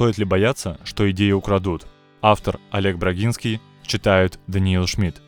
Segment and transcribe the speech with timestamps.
[0.00, 1.86] Стоит ли бояться, что идеи украдут?
[2.22, 5.20] Автор Олег Брагинский читает Даниил Шмидт.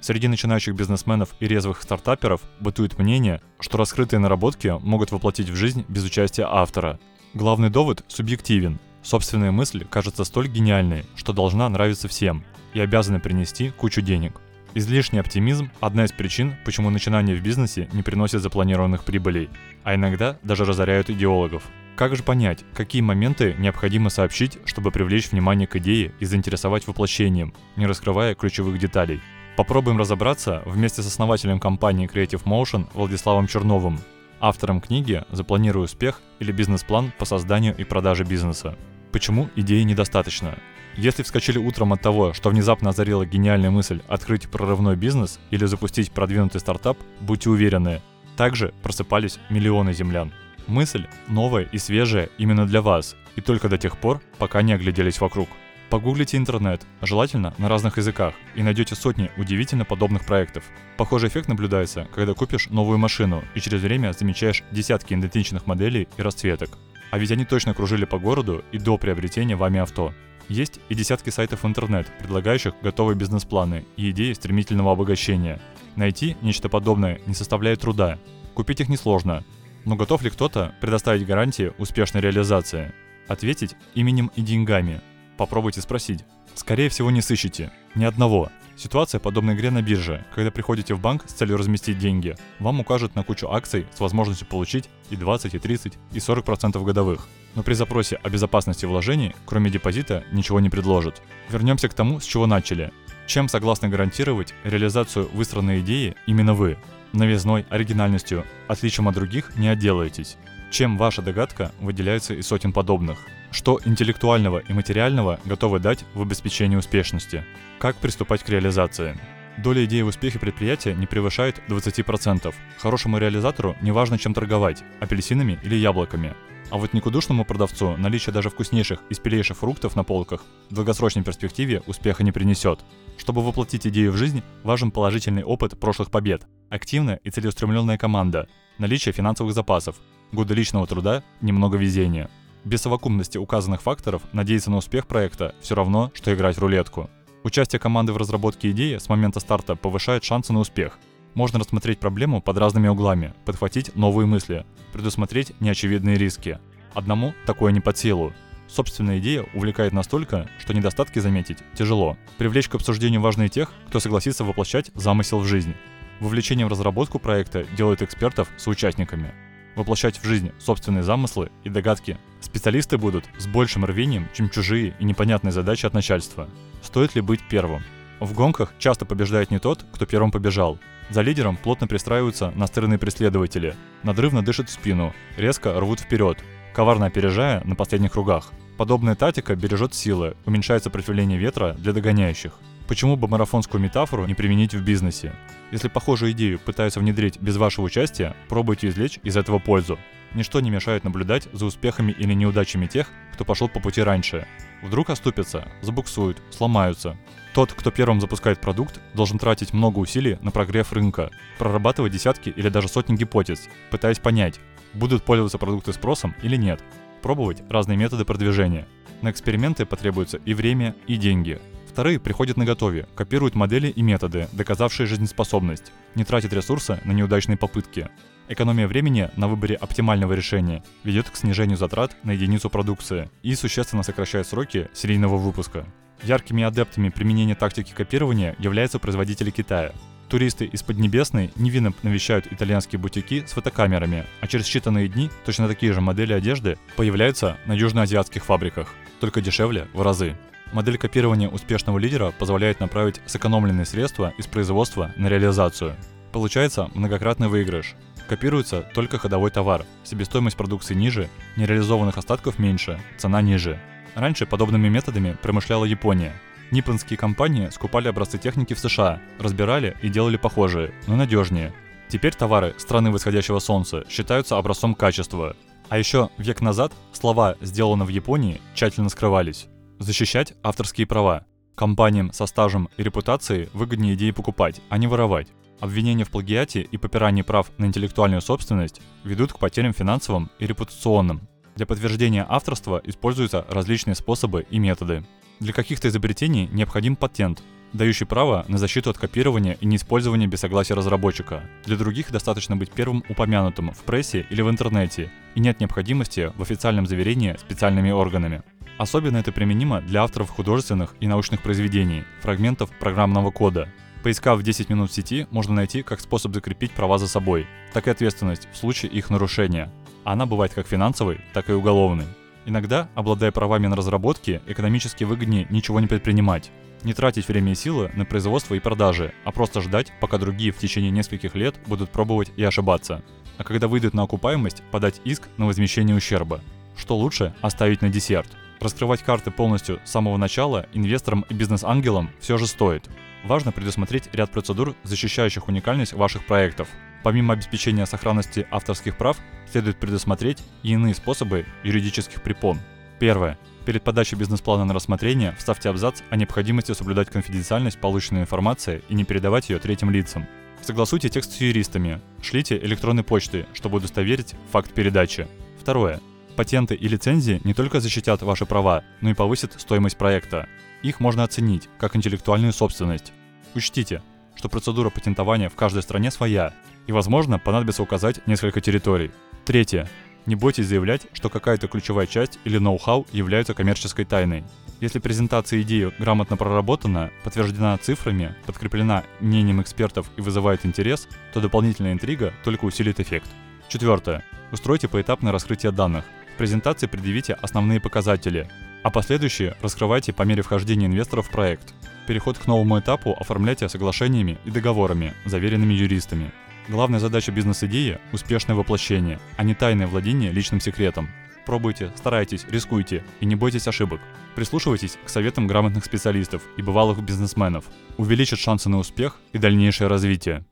[0.00, 5.84] Среди начинающих бизнесменов и резвых стартаперов бытует мнение, что раскрытые наработки могут воплотить в жизнь
[5.86, 6.98] без участия автора.
[7.34, 8.80] Главный довод субъективен.
[9.04, 12.42] Собственная мысль кажется столь гениальной, что должна нравиться всем
[12.74, 14.40] и обязана принести кучу денег.
[14.74, 19.50] Излишний оптимизм– одна из причин, почему начинания в бизнесе не приносят запланированных прибылей,
[19.84, 21.62] а иногда даже разоряют идеологов–
[22.00, 27.52] как же понять, какие моменты необходимо сообщить, чтобы привлечь внимание к идее и заинтересовать воплощением,
[27.76, 29.20] не раскрывая ключевых деталей?
[29.54, 34.00] Попробуем разобраться вместе с основателем компании Creative Motion Владиславом Черновым,
[34.40, 38.78] автором книги «Запланируй успех» или «Бизнес-план по созданию и продаже бизнеса».
[39.12, 40.56] Почему идеи недостаточно?
[40.96, 46.12] Если вскочили утром от того, что внезапно озарила гениальная мысль открыть прорывной бизнес или запустить
[46.12, 48.00] продвинутый стартап, будьте уверены,
[48.38, 50.32] также просыпались миллионы землян.
[50.70, 55.20] Мысль новая и свежая именно для вас, и только до тех пор, пока не огляделись
[55.20, 55.48] вокруг.
[55.90, 60.62] Погуглите интернет, желательно на разных языках, и найдете сотни удивительно подобных проектов.
[60.96, 66.22] Похожий эффект наблюдается, когда купишь новую машину и через время замечаешь десятки идентичных моделей и
[66.22, 66.78] расцветок.
[67.10, 70.14] А ведь они точно кружили по городу и до приобретения вами авто.
[70.48, 75.60] Есть и десятки сайтов интернет, предлагающих готовые бизнес-планы и идеи стремительного обогащения.
[75.96, 78.20] Найти нечто подобное не составляет труда.
[78.54, 79.44] Купить их несложно,
[79.84, 82.92] но готов ли кто-то предоставить гарантии успешной реализации?
[83.28, 85.00] Ответить именем и деньгами.
[85.36, 86.24] Попробуйте спросить.
[86.54, 87.72] Скорее всего не сыщете.
[87.94, 88.50] Ни одного.
[88.76, 90.24] Ситуация подобна игре на бирже.
[90.34, 94.46] Когда приходите в банк с целью разместить деньги, вам укажут на кучу акций с возможностью
[94.46, 97.28] получить и 20, и 30, и 40% годовых.
[97.54, 101.20] Но при запросе о безопасности вложений, кроме депозита, ничего не предложат.
[101.50, 102.92] Вернемся к тому, с чего начали.
[103.26, 106.78] Чем согласны гарантировать реализацию выстроенной идеи именно вы?
[107.12, 110.36] Новизной, оригинальностью, отличием от других не отделаетесь.
[110.70, 113.18] Чем ваша догадка выделяется из сотен подобных?
[113.50, 117.44] Что интеллектуального и материального готовы дать в обеспечении успешности?
[117.78, 119.18] Как приступать к реализации?
[119.58, 122.54] Доля идеи в успехе предприятия не превышает 20%.
[122.78, 126.34] Хорошему реализатору не важно, чем торговать– апельсинами или яблоками.
[126.70, 131.82] А вот никудушному продавцу наличие даже вкуснейших и спелейших фруктов на полках в долгосрочной перспективе
[131.86, 132.78] успеха не принесет.
[133.18, 138.48] Чтобы воплотить идею в жизнь, важен положительный опыт прошлых побед, активная и целеустремленная команда,
[138.78, 139.96] наличие финансовых запасов,
[140.30, 142.30] годы личного труда, немного везения.
[142.64, 147.10] Без совокупности указанных факторов надеяться на успех проекта все равно, что играть в рулетку.
[147.42, 151.00] Участие команды в разработке идеи с момента старта повышает шансы на успех–
[151.34, 156.58] можно рассмотреть проблему под разными углами, подхватить новые мысли, предусмотреть неочевидные риски.
[156.94, 158.32] Одному такое не под силу.
[158.68, 162.16] Собственная идея увлекает настолько, что недостатки заметить тяжело.
[162.38, 165.74] Привлечь к обсуждению важные тех, кто согласится воплощать замысел в жизнь.
[166.20, 169.32] Вовлечение в разработку проекта делает экспертов соучастниками.
[169.74, 175.04] Воплощать в жизнь собственные замыслы и догадки специалисты будут с большим рвением, чем чужие и
[175.04, 176.48] непонятные задачи от начальства.
[176.82, 177.82] Стоит ли быть первым?
[178.20, 180.78] В гонках часто побеждает не тот, кто первым побежал,
[181.10, 186.38] за лидером плотно пристраиваются настырные преследователи, надрывно дышат в спину, резко рвут вперед,
[186.72, 188.52] коварно опережая на последних кругах.
[188.76, 192.52] Подобная тактика бережет силы, уменьшает сопротивление ветра для догоняющих.
[192.88, 195.32] Почему бы марафонскую метафору не применить в бизнесе?
[195.70, 199.98] Если похожую идею пытаются внедрить без вашего участия, пробуйте извлечь из этого пользу.
[200.34, 204.46] Ничто не мешает наблюдать за успехами или неудачами тех, кто пошел по пути раньше.
[204.82, 207.16] Вдруг оступятся, забуксуют, сломаются.
[207.54, 212.68] Тот, кто первым запускает продукт, должен тратить много усилий на прогрев рынка, прорабатывать десятки или
[212.68, 214.60] даже сотни гипотез, пытаясь понять,
[214.94, 216.82] будут пользоваться продукты спросом или нет,
[217.22, 218.86] пробовать разные методы продвижения.
[219.20, 221.60] На эксперименты потребуется и время, и деньги.
[221.90, 227.58] Вторые приходят на готове, копируют модели и методы, доказавшие жизнеспособность, не тратят ресурсы на неудачные
[227.58, 228.08] попытки.
[228.52, 234.02] Экономия времени на выборе оптимального решения ведет к снижению затрат на единицу продукции и существенно
[234.02, 235.86] сокращает сроки серийного выпуска.
[236.24, 239.92] Яркими адептами применения тактики копирования являются производители Китая.
[240.28, 245.92] Туристы из Поднебесной невинно навещают итальянские бутики с фотокамерами, а через считанные дни точно такие
[245.92, 250.36] же модели одежды появляются на южноазиатских фабриках, только дешевле в разы.
[250.72, 255.94] Модель копирования успешного лидера позволяет направить сэкономленные средства из производства на реализацию.
[256.32, 257.96] Получается многократный выигрыш.
[258.30, 263.80] Копируется только ходовой товар, себестоимость продукции ниже, нереализованных остатков меньше, цена ниже.
[264.14, 266.32] Раньше подобными методами промышляла Япония.
[266.70, 271.74] Ниппонские компании скупали образцы техники в США, разбирали и делали похожие, но надежнее.
[272.06, 275.56] Теперь товары страны восходящего солнца считаются образцом качества.
[275.88, 279.66] А еще век назад слова «сделано в Японии» тщательно скрывались.
[279.98, 281.46] Защищать авторские права.
[281.74, 285.48] Компаниям со стажем и репутацией выгоднее идеи покупать, а не воровать.
[285.80, 291.40] Обвинения в плагиате и попирании прав на интеллектуальную собственность ведут к потерям финансовым и репутационным.
[291.74, 295.24] Для подтверждения авторства используются различные способы и методы.
[295.58, 297.62] Для каких-то изобретений необходим патент,
[297.94, 301.62] дающий право на защиту от копирования и неиспользования без согласия разработчика.
[301.86, 306.62] Для других достаточно быть первым упомянутым в прессе или в интернете, и нет необходимости в
[306.62, 308.62] официальном заверении специальными органами.
[308.98, 313.88] Особенно это применимо для авторов художественных и научных произведений, фрагментов программного кода.
[314.22, 318.10] Поискав 10 минут в сети, можно найти как способ закрепить права за собой, так и
[318.10, 319.90] ответственность в случае их нарушения.
[320.24, 322.26] Она бывает как финансовой, так и уголовной.
[322.66, 326.70] Иногда, обладая правами на разработки, экономически выгоднее ничего не предпринимать.
[327.02, 330.76] Не тратить время и силы на производство и продажи, а просто ждать, пока другие в
[330.76, 333.22] течение нескольких лет будут пробовать и ошибаться.
[333.56, 336.60] А когда выйдут на окупаемость, подать иск на возмещение ущерба.
[336.94, 338.48] Что лучше оставить на десерт.
[338.80, 343.08] Раскрывать карты полностью с самого начала инвесторам и бизнес-ангелам все же стоит.
[343.44, 346.88] Важно предусмотреть ряд процедур, защищающих уникальность ваших проектов.
[347.22, 349.38] Помимо обеспечения сохранности авторских прав,
[349.70, 352.78] следует предусмотреть и иные способы юридических препон.
[353.18, 353.58] Первое.
[353.86, 359.24] Перед подачей бизнес-плана на рассмотрение вставьте абзац о необходимости соблюдать конфиденциальность полученной информации и не
[359.24, 360.46] передавать ее третьим лицам.
[360.82, 362.20] Согласуйте текст с юристами.
[362.42, 365.48] Шлите электронной почтой, чтобы удостоверить факт передачи.
[365.80, 366.20] Второе.
[366.56, 370.68] Патенты и лицензии не только защитят ваши права, но и повысят стоимость проекта.
[371.02, 373.32] Их можно оценить как интеллектуальную собственность.
[373.74, 374.22] Учтите,
[374.54, 376.74] что процедура патентования в каждой стране своя,
[377.06, 379.30] и, возможно, понадобится указать несколько территорий.
[379.64, 380.08] Третье.
[380.46, 384.64] Не бойтесь заявлять, что какая-то ключевая часть или ноу-хау являются коммерческой тайной.
[385.00, 392.12] Если презентация идеи грамотно проработана, подтверждена цифрами, подкреплена мнением экспертов и вызывает интерес, то дополнительная
[392.12, 393.48] интрига только усилит эффект.
[393.88, 394.44] Четвертое.
[394.72, 396.24] Устройте поэтапное раскрытие данных.
[396.54, 398.68] В презентации предъявите основные показатели,
[399.02, 401.94] а последующие раскрывайте по мере вхождения инвесторов в проект.
[402.26, 406.52] Переход к новому этапу оформляйте соглашениями и договорами, заверенными юристами.
[406.88, 411.28] Главная задача бизнес-идеи– успешное воплощение, а не тайное владение личным секретом.
[411.66, 414.20] Пробуйте, старайтесь, рискуйте и не бойтесь ошибок.
[414.54, 417.84] Прислушивайтесь к советам грамотных специалистов и бывалых бизнесменов.
[418.16, 420.64] Увеличит шансы на успех и дальнейшее развитие.